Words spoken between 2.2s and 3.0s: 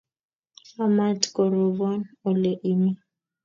ole imi.